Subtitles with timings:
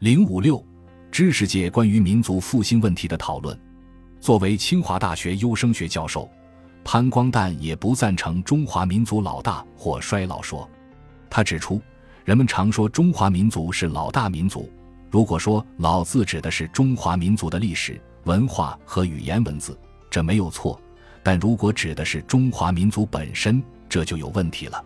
[0.00, 0.64] 零五六，
[1.10, 3.60] 知识界关于民族复兴问题的讨论。
[4.20, 6.30] 作为清华大学优生学教授，
[6.84, 10.70] 潘光旦也不赞成中华民族老大或衰老说。
[11.28, 11.82] 他指出，
[12.24, 14.70] 人们常说中华民族是老大民族，
[15.10, 19.76] 如果说“老”字指的是中华民族的历史、文化和语言文字，
[20.08, 20.78] 这没有错；
[21.24, 24.80] 但如果指的是中华民族本身，这就有问题了。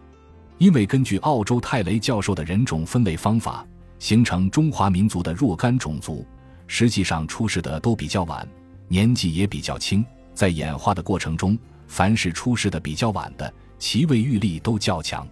[0.57, 3.67] 因为根据澳洲泰雷教授的人种分类方法。
[4.03, 6.27] 形成中华民族的若干种族，
[6.67, 8.45] 实际上出世的都比较晚，
[8.89, 10.05] 年纪也比较轻。
[10.35, 11.57] 在演化的过程中，
[11.87, 15.25] 凡是出世的比较晚的，其位育力都较强。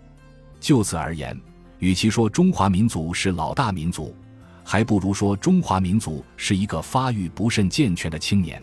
[0.61, 1.37] 就此而言，
[1.81, 4.15] 与其说中华民族是老大民族，
[4.63, 8.63] 还不如说中华民族是一个发育不甚健全的青年。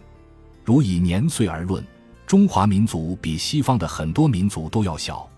[0.63, 1.85] 如以年岁而论，
[2.25, 5.29] 中华民族比西方的很多民族都要小。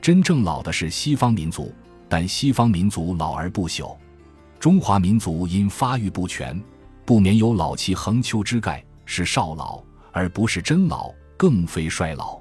[0.00, 1.74] 真正老的是西方民族，
[2.08, 3.94] 但西方民族老而不朽。
[4.64, 6.58] 中华民族因发育不全，
[7.04, 12.40] 不免有老气横秋之概，是少老而不是真老，更非衰老。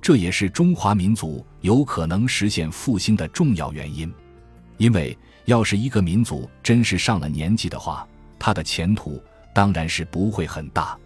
[0.00, 4.12] 这也是中华民族有可能实现复兴的重要原因。
[4.76, 8.04] 因为要是一个民族真是上了年纪的话，
[8.40, 9.22] 他的前途
[9.54, 10.98] 当然是不会很大。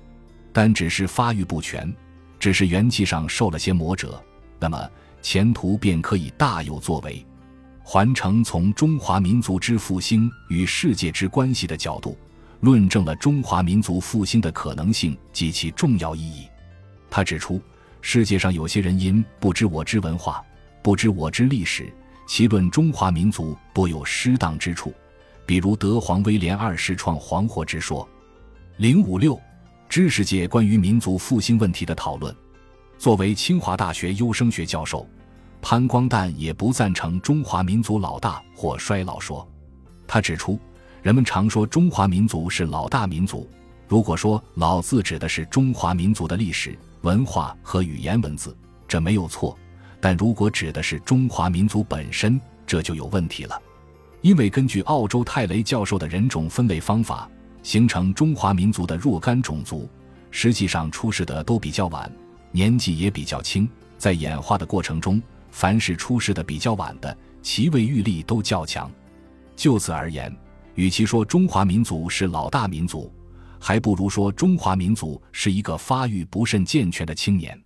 [0.55, 1.95] 但只是发育不全，
[2.41, 4.19] 只是元气上受了些磨折，
[4.59, 7.23] 那么前途便可以大有作为。
[7.89, 12.19] 环城从中华民族之复兴与世界之关系的角度，
[12.59, 16.49] 论证了中华民族复兴的可能性及其重要意义。
[17.09, 17.63] 他指出，
[18.01, 20.45] 世界上有些人因不知我之文化，
[20.83, 21.89] 不知我之历史，
[22.27, 24.93] 其论中华民族多有失当之处，
[25.47, 28.07] 比如德皇威廉二世创黄祸之说。
[28.79, 29.41] 零五六，
[29.89, 32.35] 知识界关于民族复兴问题的讨论。
[32.99, 35.09] 作为清华大学优生学教授。
[35.61, 39.47] 潘光旦也不赞成中华民族老大或衰老说。
[40.07, 40.59] 他指出，
[41.03, 43.51] 人们常说中华民族是老大民族，
[43.89, 49.57] 如果说“老”字指的是中华民族的历史、文化和语言文字，这没有错；
[50.01, 53.61] 但如果指的是中华民族本身，这就有问题了。
[54.23, 57.29] 因为根据澳洲泰雷教授的人种分类方法，
[57.63, 59.89] 形成中华民族的若干种族，
[60.31, 62.11] 实际上出世的都比较晚，
[62.53, 65.21] 年纪也比较轻，在演化的过程中。
[65.57, 68.93] 凡是出世的比较晚的，其位育力都较强。
[69.57, 70.31] 就此而言，
[70.75, 73.11] 与其说中华民族是老大民族，
[73.59, 77.59] 还不如说中华民族是一个发育不甚健全的青年。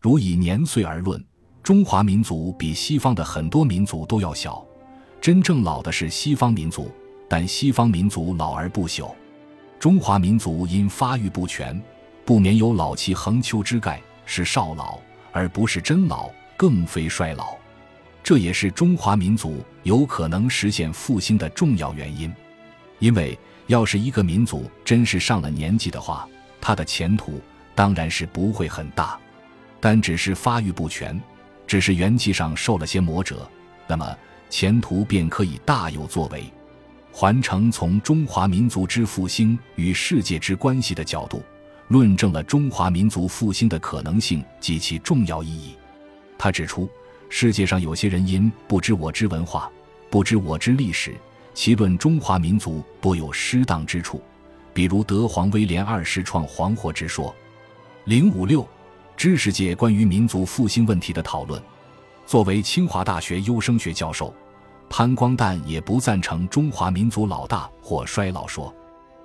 [0.00, 1.20] 如以年岁而论，
[1.60, 4.64] 中华民族比西方的很多民族都要小。
[5.20, 6.88] 真正老的是西方民族，
[7.28, 9.12] 但西方民族老而不朽。
[9.80, 11.82] 中华民族因发育不全，
[12.24, 15.00] 不免有老气横秋之概，是少老
[15.32, 16.30] 而不是真老。
[16.56, 17.56] 更非衰老，
[18.22, 22.32] 这也是中华民族有可能实现复兴的重要原因。
[22.98, 26.28] 因为要是一个民族真是上了年纪的话，
[26.60, 27.40] 他的前途
[27.74, 29.18] 当然是不会很大。
[29.80, 31.20] 但只是发育不全，
[31.66, 33.46] 只是元气上受了些磨折，
[33.86, 34.16] 那么
[34.48, 36.44] 前途便可以大有作为。
[37.12, 41.42] 环城从中华民族之复兴与世界之关系的角度，
[41.88, 45.76] 论证了中华民族复兴的可能性及其重要意义。
[46.38, 46.88] 他指出，
[47.28, 49.70] 世界上有些人因不知我之文化，
[50.10, 51.14] 不知我之历史，
[51.54, 54.22] 其论中华民族多有失当之处，
[54.72, 57.34] 比如德皇威廉二世创黄祸之说。
[58.04, 58.66] 零五六，
[59.16, 61.60] 知识界关于民族复兴问题的讨论。
[62.26, 64.34] 作为清华大学优生学教授，
[64.90, 68.74] 潘光旦也不赞成中华民族老大或衰老说。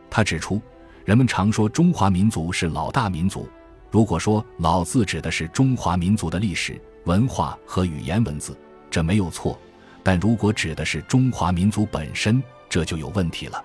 [0.09, 0.61] 他指出，
[1.05, 3.47] 人们常说中华民族是老大民族，
[3.91, 6.81] 如果说“老”字指的是中华民族的历史。
[7.05, 8.57] 文化和语言文字，
[8.89, 9.57] 这没有错；
[10.03, 13.63] 但如果指的是中华民族本身，这就有问题了。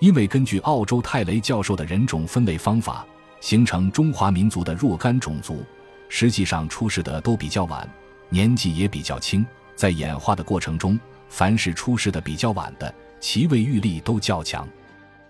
[0.00, 3.06] 因为根据澳洲泰雷教授的人种分类方法，
[3.40, 5.64] 形成中华民族的若干种族，
[6.08, 7.88] 实际上出世的都比较晚，
[8.28, 9.46] 年纪也比较轻。
[9.74, 10.98] 在演化的过程中，
[11.28, 14.68] 凡是出世的比较晚的，其位育力都较强。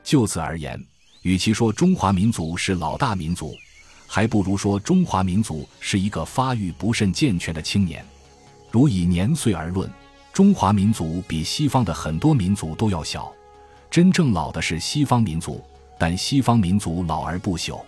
[0.02, 0.78] 就此而言，
[1.22, 3.54] 与其说中华民族是老大民族，
[4.06, 8.04] 还不如说中华民族是一个发育不甚健全的青年。
[8.70, 9.90] 如以年岁而论，
[10.32, 13.32] 中华民族比西方的很多民族都要小。
[13.90, 15.64] 真正老的是西方民族，
[15.98, 17.80] 但西方民族老而不朽。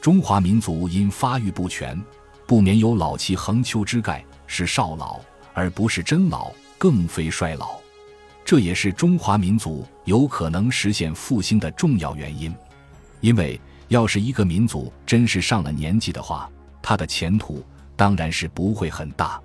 [0.00, 2.00] 中华民族因发育不全，
[2.46, 5.20] 不免有老气横秋之概，是少老
[5.54, 7.76] 而不是真老，更非衰老。
[8.44, 12.54] 这也是中华民族有可能实现复兴的重要原因，
[13.20, 13.60] 因为。
[13.88, 16.50] 要是一个民族真是上了年纪的话，
[16.82, 17.64] 他的前途
[17.96, 19.40] 当然是不会很大。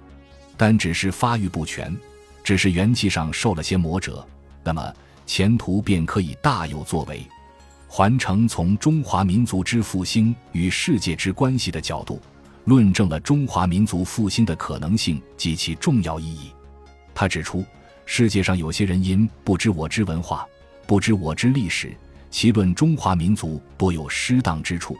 [0.58, 1.96] 但只是发育不全，
[2.44, 4.26] 只是元气上受了些磨折，
[4.64, 4.94] 那么
[5.26, 7.26] 前途便可以大有作为。
[7.88, 12.22] 环城从中华民族之复兴与世界之关系的角度，
[12.66, 16.52] 论证了中华民族复兴的可能性及其重要意义。
[17.14, 17.66] 他指出，
[18.06, 20.48] 世界上有些人因不知我之文化，
[20.88, 21.92] 不知我之历史，
[22.32, 24.98] 其论中华民族多有失当之处，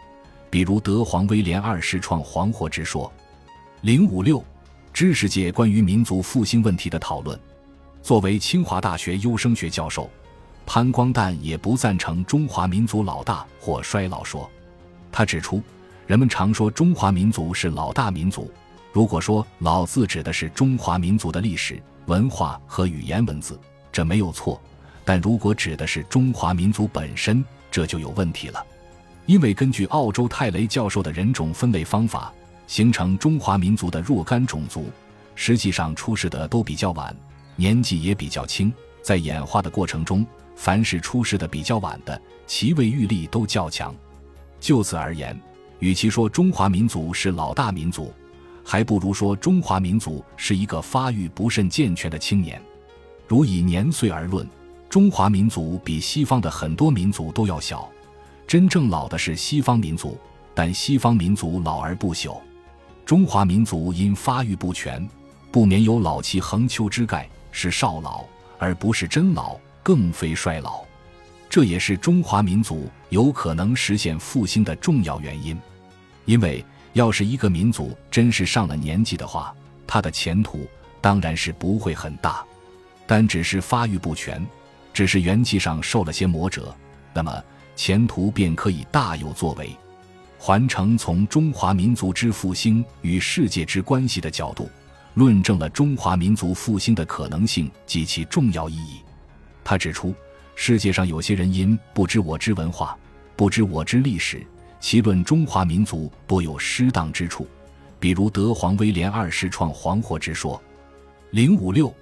[0.50, 3.12] 比如德皇威廉二世创黄祸之说。
[3.82, 4.44] 零五六，
[4.94, 7.40] 知识界关于民族复兴问题的讨论。
[8.04, 10.10] 作为清华大学优生学教授，
[10.66, 14.48] 潘光旦也不赞成中华民族老大或衰老说。
[15.12, 15.64] 他指出，
[16.06, 18.52] 人们常说中华民族是老大民族，
[18.92, 21.82] 如果说“老”字指的是中华民族的历史。
[22.08, 23.58] 文化和语言文字，
[23.92, 24.60] 这没有错，
[25.04, 28.66] 但如果指的是中华民族本身，这就有问题了。
[29.26, 32.34] 因为根据澳洲泰雷教授的人种分类方法，
[32.68, 34.90] 形成中华民族的若干种族，
[35.36, 37.16] 实际上出世的都比较晚，
[37.56, 38.72] 年纪也比较轻，
[39.02, 40.26] 在演化的过程中，
[40.56, 43.96] 凡是出世的比较晚的，其位育力都较强。
[44.60, 45.40] 就此而言，
[45.80, 48.14] 与其说中华民族是老大民族，
[48.64, 52.62] 还不如说中华民族是一个发育不甚健全的青年。
[53.28, 54.48] 如以年岁而论，
[54.92, 57.90] 中华民族比西方的很多民族都要小。
[58.46, 60.20] 真正老的是西方民族，
[60.54, 62.38] 但西方民族老而不朽。
[63.06, 65.10] 中华民族因发育不全，
[65.50, 68.26] 不免有老气横秋之概，是少老
[68.60, 70.82] 而不是真老，更非衰老。
[71.50, 75.58] 这也是中华民族有可能实现复兴的重要原因，
[76.26, 76.62] 因为。
[76.94, 79.56] 要是一个民族真是上了年纪的话，
[79.88, 80.68] 他的前途
[81.00, 82.44] 当然是不会很大。
[83.08, 84.46] 但只是发育不全，
[84.94, 86.76] 只是元气上受了些磨折，
[87.14, 87.44] 那么
[87.76, 89.70] 前途便可以大有作为。
[90.38, 94.70] 环城从中华民族之复兴与世界之关系的角度，
[95.14, 99.02] 论证了中华民族复兴的可能性及其重要意义。
[99.64, 100.16] 他指出，
[100.56, 102.98] 世界上有些人因不知我之文化，
[103.36, 104.46] 不知我之历史。
[104.80, 107.48] 其论中华民族多有失当之处，
[108.00, 110.60] 比如德皇威廉二世创黄祸之说。
[111.30, 111.94] 零五六，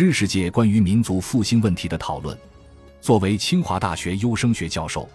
[0.00, 2.34] 知识界关于民族复兴问题的讨论。
[3.02, 5.06] 作为清华大学优生学教授，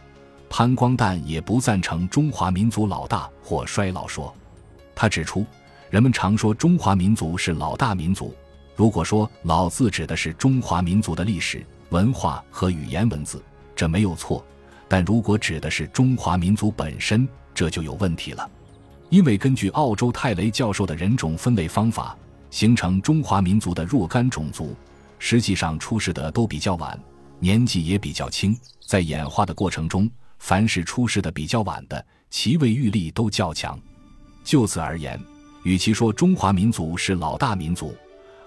[0.47, 4.31] 潘光旦也不赞成中华民族老大或衰老说。
[4.93, 5.43] 他指出，
[5.89, 8.35] 人们常说中华民族是老大民族，
[8.75, 13.41] 如果说“老”字指的是中华民族的历史、文化和语言文字，
[13.75, 14.45] 这没有错。
[14.87, 18.47] 但如果指的是中华民族本身，这就有问题了。
[19.09, 22.15] 因为根据澳洲泰雷教授的人种分类方法，
[22.55, 24.73] 形成中华民族的若干种族，
[25.19, 26.97] 实际上出世的都比较晚，
[27.37, 28.57] 年纪也比较轻，
[28.87, 30.09] 在演化的过程中，
[30.39, 33.77] 凡是出世的比较晚的，其位育力都较强。
[34.45, 35.19] 就此而言，
[35.63, 37.93] 与其说中华民族是老大民族，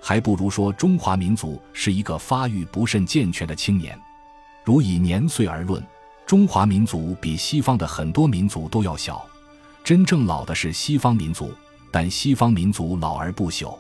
[0.01, 3.95] 还不如说中华民族是一个发育不甚健全的青年。
[4.65, 5.87] 如以年岁而论。
[6.27, 9.23] 中华民族比西方的很多民族都要小，
[9.85, 11.53] 真正老的是西方民族，
[11.91, 13.77] 但西方民族老而不朽。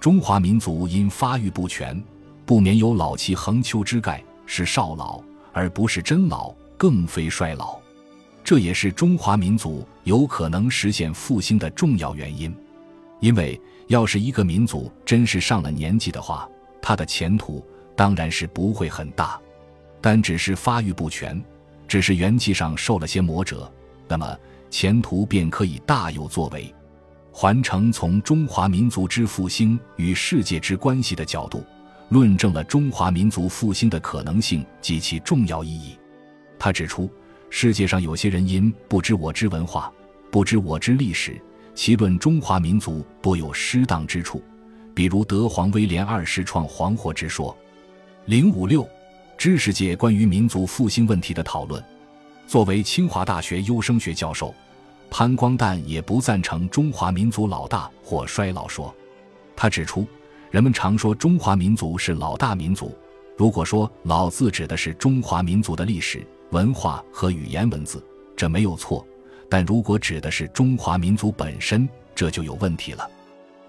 [0.00, 2.00] 中华民族因发育不全，
[2.44, 5.20] 不免有老气横秋之概，是少老
[5.52, 7.78] 而不是真老，更非衰老。
[8.44, 12.54] 这也是中华民族有可能实现复兴的重要原因。
[13.18, 16.48] 因为要是一个民族真是上了年纪的话，
[16.80, 17.64] 他的前途
[17.96, 19.40] 当然是不会很大，
[20.00, 21.42] 但只是发育不全。
[21.88, 23.72] 只是元气上受了些磨折，
[24.06, 24.38] 那么
[24.70, 26.72] 前途便可以大有作为。
[27.38, 31.62] 环城从中华民族之复兴与世界之关系的角度，
[32.08, 35.98] 论证了中华民族复兴的可能性及其重要意义。
[36.58, 37.10] 他指出，
[37.50, 39.92] 世界上有些人因不知我之文化，
[40.30, 41.38] 不知我之历史，
[41.74, 44.42] 其论中华民族多有失当之处，
[44.94, 47.54] 比如德皇威廉二世创黄祸之说。
[48.24, 48.88] 零五六。
[49.36, 51.84] 知识界关于民族复兴问题的讨论。
[52.46, 54.54] 作为清华大学优生学教授，
[55.10, 58.94] 潘光旦也不赞成中华民族老大或衰老说。
[59.54, 60.06] 他指出，
[60.50, 62.94] 人们常说中华民族是老大民族，
[63.36, 68.04] 如果说“老”字指的是中华民族的历史、文化和语言文字，
[68.36, 69.06] 这没有错。
[69.48, 73.08] 但如果指的是中华民族本身，这就有问题了。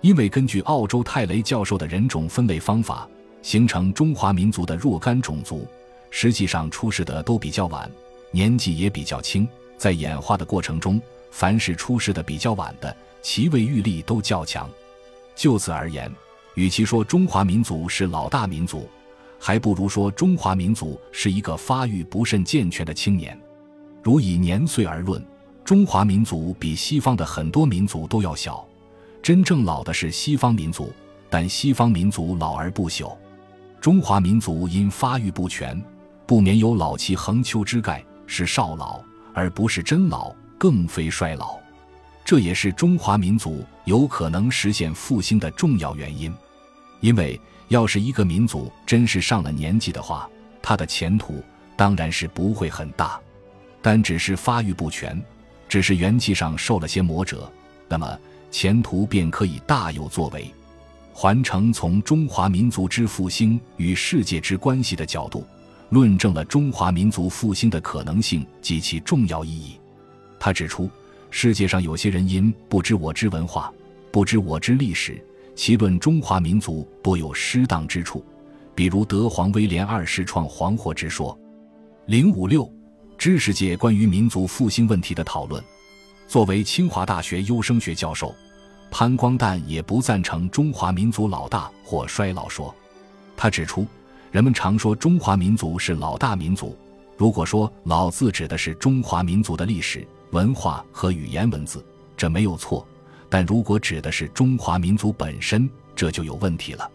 [0.02, 3.08] 因为根据澳洲泰雷教授的人种分类方法。
[3.44, 5.66] 形成中华民族的若干种族，
[6.10, 7.90] 实际上出世的都比较晚，
[8.30, 11.00] 年纪也比较轻，在演化的过程中，
[11.32, 14.70] 凡是出世的比较晚的，其位育力都较强。
[15.36, 16.12] 就此而言，
[16.56, 18.90] 与其说中华民族是老大民族，
[19.40, 23.40] 还不如说中华民族是一个发育不甚健全的青年。
[24.02, 25.24] 如以年岁而论，
[25.64, 28.66] 中华民族比西方的很多民族都要小，
[29.22, 30.92] 真正老的是西方民族，
[31.30, 33.16] 但西方民族老而不朽。
[33.80, 35.80] 中华民族因发育不全，
[36.26, 39.02] 不免有老气横秋之概，是少老
[39.34, 41.58] 而不是真老，更非衰老。
[42.26, 46.34] 这也是中华民族有可能实现复兴的重要原因。
[47.00, 50.30] 因为要是一个民族真是上了年纪的话，
[50.62, 51.44] 他的前途
[51.76, 53.20] 当然是不会很大。
[53.82, 55.24] 但只是发育不全，
[55.70, 57.50] 只是元气上受了些磨折，
[57.88, 58.20] 那么
[58.52, 60.52] 前途便可以大有作为。
[61.14, 65.46] 环城从中华民族之复兴与世界之关系的角度，
[65.90, 69.80] 论证了中华民族复兴的可能性及其重要意义。
[70.40, 70.90] 他指出，
[71.30, 73.72] 世界上有些人因不知我之文化，
[74.12, 75.22] 不知我之历史，
[75.56, 78.24] 其论中华民族多有失当之处，
[78.74, 81.38] 比如德皇威廉二世创黄祸之说。
[82.06, 82.72] 零五六，
[83.18, 85.64] 知识界关于民族复兴问题的讨论。
[86.28, 88.34] 作为清华大学优生学教授。
[88.90, 92.74] 潘光旦也不赞成中华民族老大或衰老说。
[93.36, 93.86] 他指出，
[94.32, 96.74] 人们常说中华民族是老大民族，
[97.18, 102.86] 如果说“老”字指的是中华民族的历史文化和语言文字，这没有错；
[103.30, 106.90] 但如果指的是中华民族本身，这就有问题了。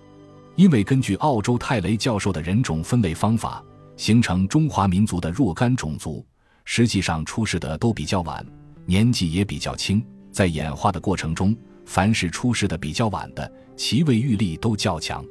[0.57, 3.65] 因为根据澳洲泰雷教授的人种分类方法，
[3.97, 6.25] 形成中华民族的若干种族，
[6.65, 8.45] 实际上出世的都比较晚，
[8.85, 11.57] 年纪也比较轻，在演化的过程中。
[11.85, 15.25] 凡是出世的比较晚的，其位育力都较强。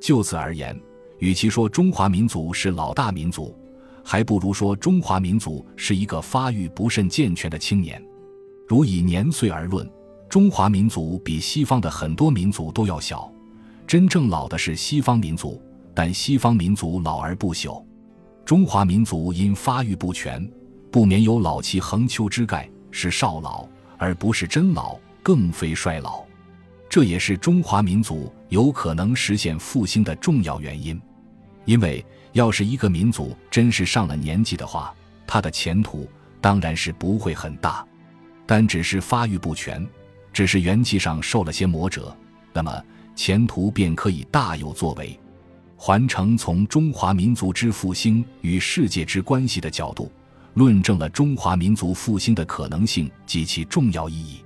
[0.00, 0.76] 就此而言，
[1.18, 3.54] 与其说中华民族是老大民族，
[4.04, 8.02] 还不如说中华民族是一个发育不甚健全的青年。
[8.66, 9.88] 如以年岁而论，
[10.28, 13.30] 中华民族比西方的很多民族都要小。
[13.86, 15.60] 真正老的是西方民族，
[15.94, 17.84] 但西方民族老而不朽。
[18.44, 20.50] 中华民族因发育不全，
[20.90, 23.68] 不免有老气横秋之概，是少老
[23.98, 24.98] 而不是真老。
[25.24, 26.24] 更非衰老，
[26.90, 31.00] 这也是中华民族有可能实现复兴的重要原因。
[31.64, 34.94] 因为要是一个民族真是上了年纪的话，
[35.26, 36.08] 他的前途
[36.40, 37.86] 当然是不会很大。
[38.44, 39.86] 但只是发育不全，
[40.32, 42.14] 只是元气上受了些磨折，
[42.52, 42.84] 那么
[43.14, 45.18] 前途便可以大有作为。
[45.76, 50.10] 环城从中华民族之复兴与世界之关系的角度，
[50.54, 54.44] 论证了中华民族复兴的可能性及其重要意义。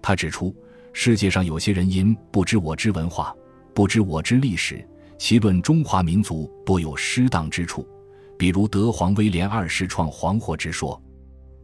[0.00, 0.54] 他指出，
[0.92, 3.34] 世界上有些人因不知我之文化，
[3.74, 4.86] 不知我之历史，
[5.20, 7.86] 其论中华民族多有失当之处，
[8.38, 11.00] 比如德皇威廉二世创黄祸之说。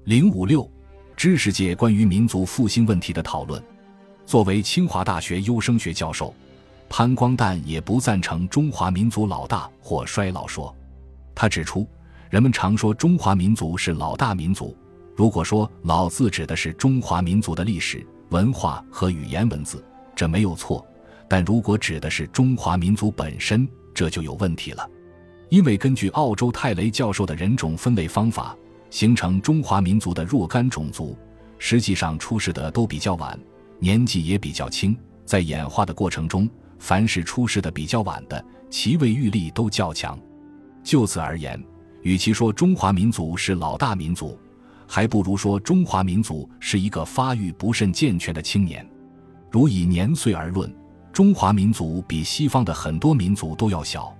[0.04, 0.70] 零五六，
[1.16, 3.60] 知识界关于民族复兴问题的讨论。
[4.26, 6.34] 作为清华大学优生学教授，
[6.90, 10.72] 潘光旦也不赞成中华民族老大或衰老说。
[11.34, 11.88] 他指出，
[12.28, 14.76] 人们常说中华民族是老大民族，
[15.16, 18.06] 如果说“老”字指的是中华民族的历史。
[18.28, 19.82] 文化和语言文字，
[20.14, 20.84] 这没有错；
[21.28, 24.88] 但如果指的是中华民族本身，这就有问题了。
[25.48, 28.56] 因为根据澳洲泰雷教授的人种分类方法，
[28.90, 31.16] 形成中华民族的若干种族，
[31.58, 33.38] 实际上出世的都比较晚，
[33.78, 40.18] 年纪也比较轻，在演化的过程中，凡是出世的比较晚的，其位育力都较强。
[40.82, 41.62] 就此而言，
[42.02, 44.38] 与其说中华民族是老大民族，
[44.86, 48.88] 还不如说中华民族是一个发育不甚健全的青年。
[49.50, 50.72] 如以年岁而论，
[51.16, 54.14] 中华民族比西方的很多民族都要小。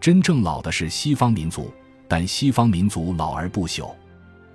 [0.00, 1.74] 真正老的是西方民族，
[2.06, 3.92] 但西方民族老而不朽。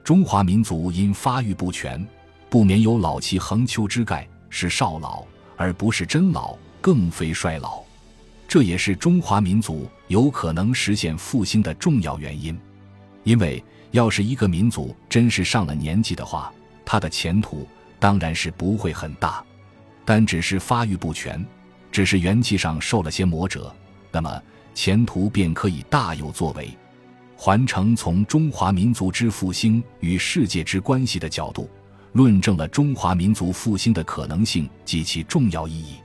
[0.01, 2.01] 中华民族因发育不全，
[2.49, 5.25] 不免有老气横秋之概，是少老
[5.57, 7.83] 而不是真老，更非衰老。
[8.47, 12.57] 这也是中华民族有可能实现复兴的重要原因，
[13.25, 13.61] 因为。
[13.91, 16.53] 要是一个民族真是上了年纪的话，
[16.85, 17.67] 他的前途
[17.99, 19.43] 当然是不会很大。
[20.05, 21.45] 但只是发育不全，
[21.91, 23.73] 只是元气上受了些磨折，
[24.11, 24.41] 那么
[24.73, 26.69] 前途便可以大有作为。
[27.35, 31.69] 环城从中华民族之复兴与世界之关系的角度，
[32.13, 35.95] 论证了中华民族复兴的可能性及其重要意义。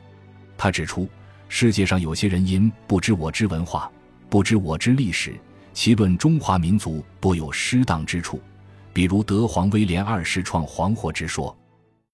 [0.57, 1.09] 他指出，
[1.49, 3.91] 世界上有些人因不知我之文化，
[4.29, 5.39] 不知我之历史。
[5.75, 8.41] 其论中华民族多有失当之处，
[8.95, 11.55] 比如德皇威廉二世创黄祸之说。